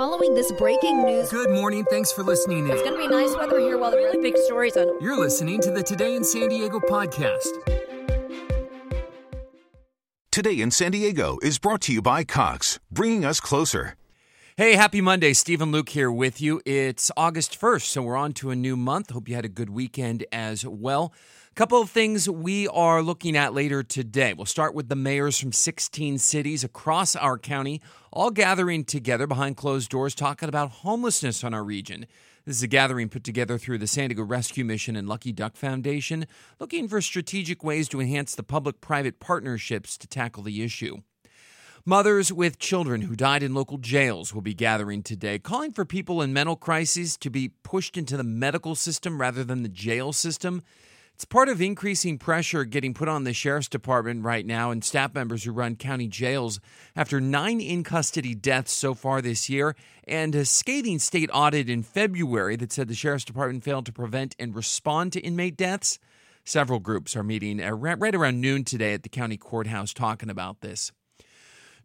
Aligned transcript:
following 0.00 0.32
this 0.32 0.50
breaking 0.52 1.04
news. 1.04 1.28
Good 1.28 1.50
morning. 1.50 1.84
Thanks 1.90 2.10
for 2.10 2.22
listening 2.22 2.60
in. 2.60 2.70
It's 2.70 2.80
going 2.80 2.94
to 2.94 2.98
be 2.98 3.06
nice 3.06 3.36
weather 3.36 3.58
here 3.60 3.76
while 3.76 3.90
the 3.90 3.98
really 3.98 4.16
big 4.22 4.34
stories 4.46 4.74
on. 4.74 4.86
You're 4.98 5.20
listening 5.20 5.60
to 5.60 5.70
the 5.70 5.82
Today 5.82 6.14
in 6.14 6.24
San 6.24 6.48
Diego 6.48 6.80
podcast. 6.80 7.50
Today 10.32 10.58
in 10.58 10.70
San 10.70 10.92
Diego 10.92 11.36
is 11.42 11.58
brought 11.58 11.82
to 11.82 11.92
you 11.92 12.00
by 12.00 12.24
Cox, 12.24 12.78
bringing 12.90 13.26
us 13.26 13.40
closer. 13.40 13.94
Hey, 14.60 14.74
happy 14.74 15.00
Monday. 15.00 15.32
Stephen 15.32 15.72
Luke 15.72 15.88
here 15.88 16.12
with 16.12 16.38
you. 16.38 16.60
It's 16.66 17.10
August 17.16 17.58
1st, 17.58 17.84
so 17.84 18.02
we're 18.02 18.14
on 18.14 18.34
to 18.34 18.50
a 18.50 18.54
new 18.54 18.76
month. 18.76 19.08
Hope 19.08 19.26
you 19.26 19.34
had 19.34 19.46
a 19.46 19.48
good 19.48 19.70
weekend 19.70 20.26
as 20.32 20.66
well. 20.66 21.14
A 21.50 21.54
couple 21.54 21.80
of 21.80 21.88
things 21.88 22.28
we 22.28 22.68
are 22.68 23.02
looking 23.02 23.38
at 23.38 23.54
later 23.54 23.82
today. 23.82 24.34
We'll 24.34 24.44
start 24.44 24.74
with 24.74 24.90
the 24.90 24.96
mayors 24.96 25.38
from 25.38 25.52
16 25.52 26.18
cities 26.18 26.62
across 26.62 27.16
our 27.16 27.38
county, 27.38 27.80
all 28.12 28.30
gathering 28.30 28.84
together 28.84 29.26
behind 29.26 29.56
closed 29.56 29.88
doors, 29.88 30.14
talking 30.14 30.50
about 30.50 30.70
homelessness 30.70 31.42
on 31.42 31.54
our 31.54 31.64
region. 31.64 32.04
This 32.44 32.56
is 32.56 32.62
a 32.62 32.68
gathering 32.68 33.08
put 33.08 33.24
together 33.24 33.56
through 33.56 33.78
the 33.78 33.86
San 33.86 34.10
Diego 34.10 34.24
Rescue 34.24 34.66
Mission 34.66 34.94
and 34.94 35.08
Lucky 35.08 35.32
Duck 35.32 35.56
Foundation, 35.56 36.26
looking 36.58 36.86
for 36.86 37.00
strategic 37.00 37.64
ways 37.64 37.88
to 37.88 37.98
enhance 37.98 38.34
the 38.34 38.42
public 38.42 38.82
private 38.82 39.20
partnerships 39.20 39.96
to 39.96 40.06
tackle 40.06 40.42
the 40.42 40.62
issue. 40.62 40.98
Mothers 41.86 42.30
with 42.30 42.58
children 42.58 43.00
who 43.00 43.16
died 43.16 43.42
in 43.42 43.54
local 43.54 43.78
jails 43.78 44.34
will 44.34 44.42
be 44.42 44.52
gathering 44.52 45.02
today, 45.02 45.38
calling 45.38 45.72
for 45.72 45.86
people 45.86 46.20
in 46.20 46.30
mental 46.30 46.54
crises 46.54 47.16
to 47.16 47.30
be 47.30 47.52
pushed 47.62 47.96
into 47.96 48.18
the 48.18 48.22
medical 48.22 48.74
system 48.74 49.18
rather 49.18 49.42
than 49.44 49.62
the 49.62 49.68
jail 49.70 50.12
system. 50.12 50.62
It's 51.14 51.24
part 51.24 51.48
of 51.48 51.62
increasing 51.62 52.18
pressure 52.18 52.64
getting 52.64 52.92
put 52.92 53.08
on 53.08 53.24
the 53.24 53.32
sheriff's 53.32 53.66
department 53.66 54.24
right 54.24 54.44
now 54.44 54.70
and 54.70 54.84
staff 54.84 55.14
members 55.14 55.44
who 55.44 55.52
run 55.52 55.74
county 55.74 56.06
jails 56.06 56.60
after 56.94 57.18
nine 57.18 57.62
in 57.62 57.82
custody 57.82 58.34
deaths 58.34 58.72
so 58.72 58.92
far 58.92 59.22
this 59.22 59.48
year 59.48 59.74
and 60.06 60.34
a 60.34 60.44
scathing 60.44 60.98
state 60.98 61.30
audit 61.32 61.70
in 61.70 61.82
February 61.82 62.56
that 62.56 62.72
said 62.72 62.88
the 62.88 62.94
sheriff's 62.94 63.24
department 63.24 63.64
failed 63.64 63.86
to 63.86 63.92
prevent 63.92 64.36
and 64.38 64.54
respond 64.54 65.14
to 65.14 65.20
inmate 65.20 65.56
deaths. 65.56 65.98
Several 66.44 66.78
groups 66.78 67.16
are 67.16 67.22
meeting 67.22 67.58
right 67.58 68.14
around 68.14 68.42
noon 68.42 68.64
today 68.64 68.92
at 68.92 69.02
the 69.02 69.08
county 69.08 69.38
courthouse 69.38 69.94
talking 69.94 70.28
about 70.28 70.60
this. 70.60 70.92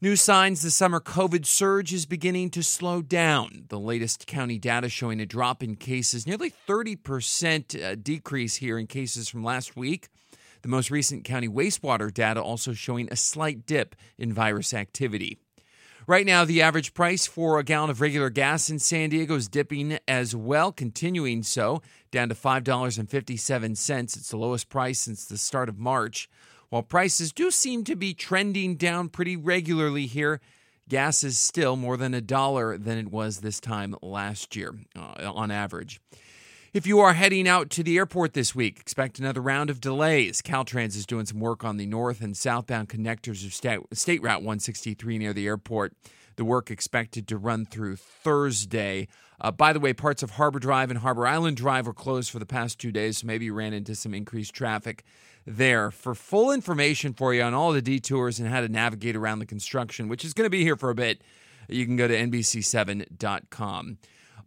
New 0.02 0.18
signs 0.18 0.62
the 0.62 0.72
summer 0.72 1.00
COVID 1.00 1.46
surge 1.46 1.94
is 1.94 2.06
beginning 2.06 2.50
to 2.50 2.62
slow 2.62 3.02
down. 3.02 3.64
The 3.70 3.80
latest 3.80 4.28
county 4.28 4.60
data 4.60 4.90
showing 4.90 5.22
a 5.22 5.26
drop 5.26 5.64
in 5.64 5.78
cases, 5.78 6.28
nearly 6.28 6.52
30% 6.68 7.82
uh, 7.82 7.96
decrease 7.96 8.58
here 8.58 8.78
in 8.78 8.88
cases 8.88 9.30
from 9.30 9.42
last 9.42 9.78
week. 9.78 10.10
The 10.64 10.68
most 10.68 10.92
recent 10.92 11.24
county 11.24 11.48
wastewater 11.48 12.14
data 12.14 12.42
also 12.42 12.74
showing 12.74 13.08
a 13.10 13.16
slight 13.16 13.66
dip 13.66 13.96
in 14.18 14.34
virus 14.34 14.74
activity. 14.74 15.38
Right 16.08 16.26
now, 16.26 16.44
the 16.44 16.62
average 16.62 16.94
price 16.94 17.26
for 17.26 17.58
a 17.58 17.64
gallon 17.64 17.90
of 17.90 18.02
regular 18.02 18.30
gas 18.30 18.70
in 18.70 18.80
San 18.80 19.12
Diego 19.12 19.36
is 19.36 19.48
dipping 19.48 19.98
as 20.10 20.36
well, 20.36 20.74
continuing 20.74 21.42
so, 21.42 21.82
down 22.12 22.28
to 22.28 22.36
$5.57. 22.36 24.04
It's 24.04 24.30
the 24.30 24.38
lowest 24.38 24.68
price 24.68 25.00
since 25.00 25.24
the 25.26 25.38
start 25.38 25.70
of 25.70 25.80
March. 25.80 26.30
While 26.76 26.84
prices 26.84 27.32
do 27.32 27.52
seem 27.52 27.86
to 27.86 27.96
be 27.96 28.14
trending 28.14 28.76
down 28.76 29.08
pretty 29.08 29.38
regularly 29.38 30.08
here, 30.08 30.42
gas 30.90 31.24
is 31.24 31.38
still 31.38 31.78
more 31.78 31.96
than 31.96 32.14
a 32.14 32.20
dollar 32.20 32.78
than 32.78 32.98
it 32.98 33.10
was 33.10 33.40
this 33.40 33.62
time 33.62 33.96
last 34.02 34.58
year 34.58 34.76
uh, 34.94 35.32
on 35.34 35.52
average. 35.52 36.02
If 36.76 36.86
you 36.86 37.00
are 37.00 37.14
heading 37.14 37.48
out 37.48 37.70
to 37.70 37.84
the 37.84 37.96
airport 37.96 38.34
this 38.34 38.54
week, 38.54 38.82
expect 38.82 39.18
another 39.18 39.40
round 39.40 39.70
of 39.70 39.80
delays. 39.80 40.42
Caltrans 40.42 40.98
is 40.98 41.06
doing 41.06 41.26
some 41.26 41.40
work 41.40 41.64
on 41.64 41.78
the 41.78 41.86
north 41.86 42.20
and 42.20 42.36
southbound 42.36 42.90
connectors 42.90 43.46
of 43.46 43.54
State, 43.54 43.80
State 43.94 44.22
Route 44.22 44.42
163 44.42 45.18
near 45.18 45.32
the 45.32 45.48
airport. 45.48 45.94
The 46.36 46.44
work 46.44 46.70
expected 46.70 47.30
to 47.30 47.38
run 47.38 47.66
through 47.66 47.96
Thursday. 47.96 49.08
Uh, 49.40 49.52
by 49.52 49.72
the 49.72 49.80
way, 49.80 49.94
parts 49.94 50.22
of 50.22 50.32
Harbor 50.32 50.60
Drive 50.60 50.90
and 50.90 51.00
Harbor 51.00 51.26
Island 51.26 51.56
Drive 51.56 51.88
were 51.88 51.94
closed 51.94 52.30
for 52.30 52.40
the 52.40 52.46
past 52.46 52.78
two 52.78 52.92
days, 52.92 53.20
so 53.20 53.28
maybe 53.28 53.46
you 53.46 53.54
ran 53.54 53.72
into 53.72 53.96
some 53.96 54.14
increased 54.14 54.54
traffic 54.54 55.06
there. 55.48 55.92
For 55.92 56.14
full 56.14 56.52
information 56.52 57.14
for 57.14 57.34
you 57.34 57.44
on 57.44 57.54
all 57.54 57.72
the 57.72 57.82
detours 57.82 58.38
and 58.38 58.50
how 58.50 58.60
to 58.60 58.68
navigate 58.68 59.16
around 59.16 59.40
the 59.40 59.46
construction, 59.46 60.10
which 60.10 60.26
is 60.26 60.34
going 60.34 60.46
to 60.46 60.50
be 60.50 60.64
here 60.64 60.76
for 60.76 60.90
a 60.90 60.96
bit, 60.96 61.22
you 61.70 61.86
can 61.86 61.96
go 61.96 62.10
to 62.10 62.14
NBC7.com. 62.14 63.98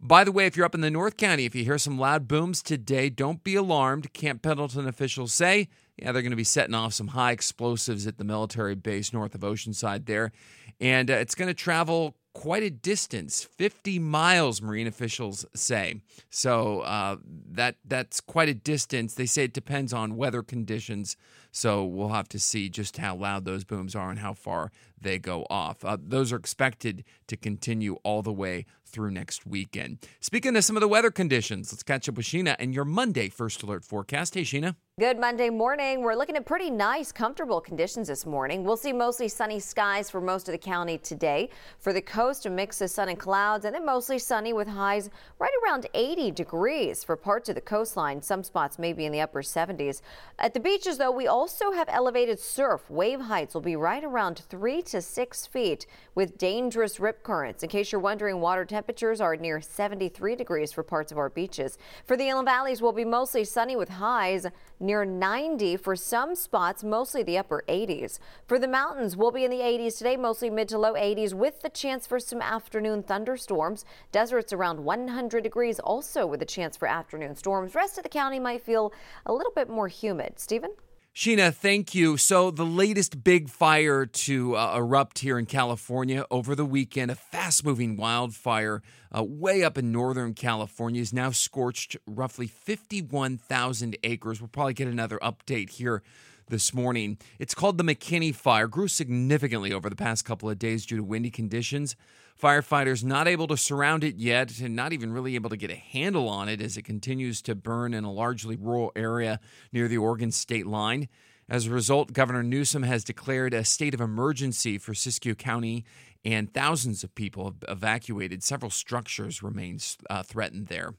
By 0.01 0.23
the 0.23 0.31
way, 0.31 0.45
if 0.45 0.55
you're 0.55 0.65
up 0.65 0.75
in 0.75 0.81
the 0.81 0.89
North 0.89 1.17
County, 1.17 1.45
if 1.45 1.53
you 1.53 1.65
hear 1.65 1.77
some 1.77 1.99
loud 1.99 2.27
booms 2.27 2.61
today, 2.61 3.09
don't 3.09 3.43
be 3.43 3.55
alarmed. 3.55 4.13
Camp 4.13 4.41
Pendleton 4.41 4.87
officials 4.87 5.33
say, 5.33 5.67
yeah, 5.97 6.13
they're 6.13 6.21
going 6.21 6.31
to 6.31 6.37
be 6.37 6.45
setting 6.45 6.73
off 6.73 6.93
some 6.93 7.09
high 7.09 7.31
explosives 7.31 8.07
at 8.07 8.17
the 8.17 8.23
military 8.23 8.75
base 8.75 9.11
north 9.11 9.35
of 9.35 9.41
Oceanside 9.41 10.05
there. 10.05 10.31
And 10.79 11.11
uh, 11.11 11.15
it's 11.15 11.35
going 11.35 11.49
to 11.49 11.53
travel 11.53 12.15
quite 12.33 12.63
a 12.63 12.69
distance 12.69 13.43
50 13.43 13.99
miles 13.99 14.61
marine 14.61 14.87
officials 14.87 15.45
say 15.55 15.99
so 16.29 16.81
uh, 16.81 17.17
that 17.51 17.75
that's 17.83 18.21
quite 18.21 18.47
a 18.47 18.53
distance 18.53 19.15
they 19.15 19.25
say 19.25 19.45
it 19.45 19.53
depends 19.53 19.91
on 19.91 20.15
weather 20.15 20.43
conditions 20.43 21.17
so 21.51 21.83
we'll 21.83 22.09
have 22.09 22.29
to 22.29 22.39
see 22.39 22.69
just 22.69 22.97
how 22.97 23.15
loud 23.15 23.45
those 23.45 23.63
booms 23.63 23.95
are 23.95 24.09
and 24.09 24.19
how 24.19 24.33
far 24.33 24.71
they 24.99 25.17
go 25.17 25.45
off 25.49 25.83
uh, 25.83 25.97
those 26.01 26.31
are 26.31 26.37
expected 26.37 27.03
to 27.27 27.37
continue 27.37 27.95
all 28.03 28.21
the 28.21 28.33
way 28.33 28.65
through 28.85 29.11
next 29.11 29.45
weekend 29.45 29.97
speaking 30.19 30.55
of 30.55 30.63
some 30.63 30.75
of 30.75 30.81
the 30.81 30.87
weather 30.87 31.11
conditions 31.11 31.71
let's 31.71 31.83
catch 31.83 32.07
up 32.09 32.15
with 32.15 32.25
sheena 32.25 32.55
and 32.59 32.73
your 32.73 32.85
monday 32.85 33.29
first 33.29 33.63
alert 33.63 33.83
forecast 33.83 34.35
hey 34.35 34.41
sheena 34.41 34.75
Good 34.99 35.17
Monday 35.17 35.49
morning. 35.49 36.01
We're 36.01 36.15
looking 36.15 36.35
at 36.35 36.45
pretty 36.45 36.69
nice, 36.69 37.13
comfortable 37.13 37.61
conditions 37.61 38.09
this 38.09 38.25
morning. 38.25 38.65
We'll 38.65 38.75
see 38.75 38.91
mostly 38.91 39.29
sunny 39.29 39.57
skies 39.61 40.09
for 40.09 40.19
most 40.19 40.49
of 40.49 40.51
the 40.51 40.57
county 40.57 40.97
today. 40.97 41.51
For 41.77 41.93
the 41.93 42.01
coast, 42.01 42.45
a 42.45 42.49
mix 42.49 42.81
of 42.81 42.89
sun 42.89 43.07
and 43.07 43.17
clouds, 43.17 43.63
and 43.63 43.73
then 43.73 43.85
mostly 43.85 44.19
sunny 44.19 44.51
with 44.51 44.67
highs 44.67 45.09
right 45.39 45.53
around 45.63 45.87
80 45.93 46.31
degrees 46.31 47.01
for 47.01 47.15
parts 47.15 47.47
of 47.47 47.55
the 47.55 47.61
coastline. 47.61 48.21
Some 48.21 48.43
spots 48.43 48.77
may 48.77 48.91
be 48.91 49.05
in 49.05 49.13
the 49.13 49.21
upper 49.21 49.41
70s. 49.41 50.01
At 50.37 50.53
the 50.53 50.59
beaches, 50.59 50.97
though, 50.97 51.11
we 51.11 51.29
also 51.39 51.71
have 51.71 51.87
elevated 51.89 52.37
surf. 52.37 52.89
Wave 52.89 53.21
heights 53.21 53.53
will 53.53 53.61
be 53.61 53.77
right 53.77 54.03
around 54.03 54.39
three 54.49 54.81
to 54.81 55.01
six 55.01 55.45
feet 55.45 55.85
with 56.13 56.37
dangerous 56.37 56.99
rip 56.99 57.23
currents. 57.23 57.63
In 57.63 57.69
case 57.69 57.93
you're 57.93 58.01
wondering, 58.01 58.41
water 58.41 58.65
temperatures 58.65 59.21
are 59.21 59.37
near 59.37 59.61
73 59.61 60.35
degrees 60.35 60.73
for 60.73 60.83
parts 60.83 61.13
of 61.13 61.17
our 61.17 61.29
beaches. 61.29 61.77
For 62.05 62.17
the 62.17 62.27
inland 62.27 62.45
valleys, 62.45 62.81
will 62.81 62.91
be 62.91 63.05
mostly 63.05 63.45
sunny 63.45 63.77
with 63.77 63.87
highs 63.87 64.47
near 64.81 65.05
90 65.05 65.77
for 65.77 65.95
some 65.95 66.35
spots, 66.35 66.83
mostly 66.83 67.23
the 67.23 67.37
upper 67.37 67.63
80s. 67.69 68.19
For 68.45 68.59
the 68.59 68.67
mountains, 68.67 69.15
we'll 69.15 69.31
be 69.31 69.45
in 69.45 69.51
the 69.51 69.61
80s 69.61 69.97
today, 69.97 70.17
mostly 70.17 70.49
mid 70.49 70.67
to 70.67 70.77
low 70.77 70.95
80s 70.95 71.33
with 71.33 71.61
the 71.61 71.69
chance 71.69 72.05
for 72.05 72.19
some 72.19 72.41
afternoon 72.41 73.01
thunderstorms. 73.01 73.85
Deserts 74.11 74.51
around 74.51 74.83
100 74.83 75.41
degrees 75.41 75.79
also 75.79 76.27
with 76.27 76.41
a 76.41 76.45
chance 76.45 76.75
for 76.75 76.89
afternoon 76.89 77.33
storms. 77.33 77.75
Rest 77.75 77.97
of 77.97 78.03
the 78.03 78.09
county 78.09 78.41
might 78.41 78.61
feel 78.61 78.91
a 79.25 79.31
little 79.31 79.53
bit 79.53 79.69
more 79.69 79.87
humid. 79.87 80.37
Stephen? 80.37 80.71
Sheena, 81.15 81.53
thank 81.53 81.93
you. 81.95 82.17
So, 82.17 82.49
the 82.49 82.65
latest 82.65 83.23
big 83.23 83.49
fire 83.49 84.05
to 84.05 84.55
uh, 84.55 84.75
erupt 84.77 85.19
here 85.19 85.37
in 85.37 85.47
California 85.47 86.23
over 86.31 86.55
the 86.55 86.65
weekend, 86.65 87.11
a 87.11 87.15
fast 87.15 87.65
moving 87.65 87.97
wildfire 87.97 88.81
uh, 89.15 89.23
way 89.23 89.63
up 89.63 89.77
in 89.77 89.91
Northern 89.91 90.33
California, 90.33 91.01
is 91.01 91.11
now 91.11 91.31
scorched 91.31 91.97
roughly 92.05 92.47
51,000 92.47 93.97
acres. 94.03 94.39
We'll 94.39 94.47
probably 94.47 94.75
get 94.75 94.87
another 94.87 95.19
update 95.21 95.71
here 95.71 96.03
this 96.49 96.73
morning. 96.73 97.17
It's 97.37 97.55
called 97.55 97.77
the 97.77 97.83
McKinney 97.83 98.33
Fire, 98.33 98.67
grew 98.67 98.87
significantly 98.87 99.71
over 99.71 99.89
the 99.89 99.95
past 99.95 100.25
couple 100.25 100.49
of 100.49 100.59
days 100.59 100.85
due 100.85 100.97
to 100.97 101.03
windy 101.03 101.29
conditions. 101.29 101.95
Firefighters 102.41 103.03
not 103.03 103.27
able 103.27 103.47
to 103.47 103.57
surround 103.57 104.03
it 104.03 104.15
yet 104.15 104.59
and 104.59 104.75
not 104.75 104.93
even 104.93 105.11
really 105.11 105.35
able 105.35 105.49
to 105.49 105.57
get 105.57 105.71
a 105.71 105.75
handle 105.75 106.29
on 106.29 106.47
it 106.47 106.61
as 106.61 106.77
it 106.77 106.83
continues 106.83 107.41
to 107.43 107.55
burn 107.55 107.93
in 107.93 108.03
a 108.03 108.11
largely 108.11 108.55
rural 108.55 108.91
area 108.95 109.39
near 109.71 109.87
the 109.87 109.97
Oregon 109.97 110.31
state 110.31 110.65
line. 110.65 111.09
As 111.49 111.67
a 111.67 111.71
result, 111.71 112.13
Governor 112.13 112.43
Newsom 112.43 112.83
has 112.83 113.03
declared 113.03 113.53
a 113.53 113.65
state 113.65 113.93
of 113.93 114.01
emergency 114.01 114.77
for 114.77 114.93
Siskiyou 114.93 115.37
County, 115.37 115.83
and 116.23 116.53
thousands 116.53 117.03
of 117.03 117.15
people 117.15 117.45
have 117.45 117.63
evacuated. 117.67 118.43
Several 118.43 118.69
structures 118.69 119.41
remain 119.41 119.79
uh, 120.09 120.23
threatened 120.23 120.67
there 120.67 120.93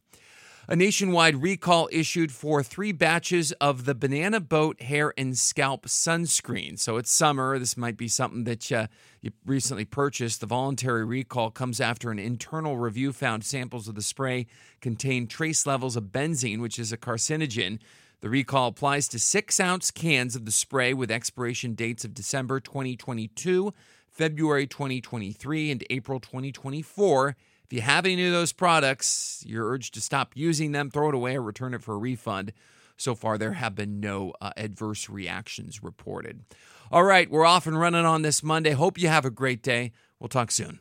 a 0.68 0.76
nationwide 0.76 1.42
recall 1.42 1.88
issued 1.90 2.32
for 2.32 2.62
three 2.62 2.92
batches 2.92 3.52
of 3.52 3.84
the 3.84 3.94
Banana 3.94 4.40
Boat 4.40 4.82
Hair 4.82 5.14
and 5.16 5.36
Scalp 5.36 5.86
Sunscreen. 5.86 6.78
So 6.78 6.96
it's 6.96 7.10
summer. 7.10 7.58
This 7.58 7.76
might 7.76 7.96
be 7.96 8.08
something 8.08 8.44
that 8.44 8.70
uh, 8.70 8.86
you 9.20 9.32
recently 9.44 9.84
purchased. 9.84 10.40
The 10.40 10.46
voluntary 10.46 11.04
recall 11.04 11.50
comes 11.50 11.80
after 11.80 12.10
an 12.10 12.18
internal 12.18 12.76
review 12.76 13.12
found 13.12 13.44
samples 13.44 13.88
of 13.88 13.94
the 13.94 14.02
spray 14.02 14.46
contained 14.80 15.30
trace 15.30 15.66
levels 15.66 15.96
of 15.96 16.04
benzene, 16.04 16.60
which 16.60 16.78
is 16.78 16.92
a 16.92 16.96
carcinogen. 16.96 17.78
The 18.20 18.28
recall 18.28 18.68
applies 18.68 19.08
to 19.08 19.18
six 19.18 19.58
ounce 19.58 19.90
cans 19.90 20.36
of 20.36 20.44
the 20.44 20.52
spray 20.52 20.92
with 20.92 21.10
expiration 21.10 21.74
dates 21.74 22.04
of 22.04 22.12
December 22.12 22.60
2022, 22.60 23.72
February 24.10 24.66
2023, 24.66 25.70
and 25.70 25.84
April 25.88 26.20
2024 26.20 27.36
if 27.70 27.75
you 27.75 27.82
have 27.82 28.05
any 28.05 28.26
of 28.26 28.32
those 28.32 28.52
products, 28.52 29.44
you're 29.46 29.70
urged 29.70 29.94
to 29.94 30.00
stop 30.00 30.32
using 30.34 30.72
them, 30.72 30.90
throw 30.90 31.11
it 31.11 31.14
away, 31.14 31.37
or 31.37 31.43
return 31.43 31.72
it 31.72 31.84
for 31.84 31.94
a 31.94 31.99
refund. 31.99 32.52
So 32.96 33.14
far, 33.14 33.38
there 33.38 33.52
have 33.52 33.76
been 33.76 34.00
no 34.00 34.32
uh, 34.40 34.50
adverse 34.56 35.08
reactions 35.08 35.81
reported. 35.81 36.43
All 36.90 37.05
right, 37.05 37.31
we're 37.31 37.46
off 37.46 37.69
and 37.69 37.78
running 37.78 38.05
on 38.05 38.22
this 38.22 38.43
Monday. 38.43 38.72
Hope 38.72 38.99
you 38.99 39.06
have 39.06 39.25
a 39.25 39.31
great 39.31 39.62
day. 39.62 39.93
We'll 40.19 40.26
talk 40.26 40.50
soon. 40.50 40.81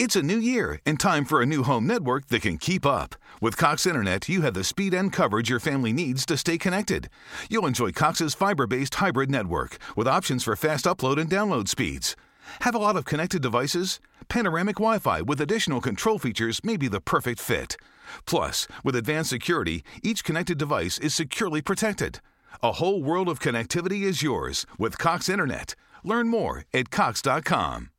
It's 0.00 0.16
a 0.16 0.22
new 0.22 0.38
year 0.38 0.80
and 0.84 0.98
time 0.98 1.24
for 1.24 1.40
a 1.40 1.46
new 1.46 1.62
home 1.62 1.86
network 1.86 2.26
that 2.26 2.42
can 2.42 2.58
keep 2.58 2.84
up. 2.84 3.14
With 3.40 3.56
Cox 3.56 3.86
Internet, 3.86 4.28
you 4.28 4.42
have 4.42 4.54
the 4.54 4.64
speed 4.64 4.92
and 4.92 5.12
coverage 5.12 5.48
your 5.48 5.60
family 5.60 5.92
needs 5.92 6.26
to 6.26 6.36
stay 6.36 6.58
connected. 6.58 7.08
You'll 7.48 7.66
enjoy 7.66 7.92
Cox's 7.92 8.34
fiber 8.34 8.66
based 8.66 8.96
hybrid 8.96 9.30
network 9.30 9.78
with 9.94 10.08
options 10.08 10.42
for 10.42 10.56
fast 10.56 10.86
upload 10.86 11.20
and 11.20 11.30
download 11.30 11.68
speeds. 11.68 12.16
Have 12.62 12.74
a 12.74 12.78
lot 12.78 12.96
of 12.96 13.04
connected 13.04 13.42
devices? 13.42 14.00
Panoramic 14.30 14.76
Wi 14.76 15.00
Fi 15.00 15.22
with 15.22 15.40
additional 15.40 15.80
control 15.80 16.16
features 16.16 16.60
may 16.62 16.76
be 16.76 16.86
the 16.86 17.00
perfect 17.00 17.40
fit. 17.40 17.76
Plus, 18.26 18.68
with 18.84 18.94
advanced 18.94 19.28
security, 19.28 19.82
each 20.04 20.22
connected 20.22 20.56
device 20.56 20.98
is 20.98 21.12
securely 21.12 21.60
protected. 21.60 22.20
A 22.62 22.72
whole 22.72 23.02
world 23.02 23.28
of 23.28 23.40
connectivity 23.40 24.02
is 24.02 24.22
yours 24.22 24.66
with 24.78 24.98
Cox 24.98 25.28
Internet. 25.28 25.74
Learn 26.04 26.28
more 26.28 26.64
at 26.72 26.90
Cox.com. 26.90 27.90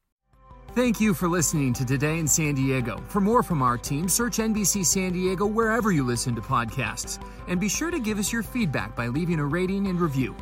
Thank 0.74 1.02
you 1.02 1.14
for 1.14 1.28
listening 1.28 1.74
to 1.74 1.86
Today 1.86 2.18
in 2.18 2.30
San 2.30 2.56
Diego. 2.56 3.04
For 3.10 3.20
more 3.20 3.44
from 3.44 3.62
our 3.62 3.78
team, 3.78 4.08
search 4.08 4.38
NBC 4.38 4.86
San 4.86 5.12
Diego 5.12 5.46
wherever 5.46 5.92
you 5.92 6.06
listen 6.06 6.34
to 6.36 6.42
podcasts. 6.42 7.22
And 7.50 7.60
be 7.60 7.68
sure 7.68 7.92
to 7.92 8.00
give 8.00 8.20
us 8.20 8.32
your 8.32 8.42
feedback 8.42 8.96
by 8.96 9.08
leaving 9.08 9.40
a 9.40 9.46
rating 9.46 9.88
and 9.88 10.00
review. 10.00 10.34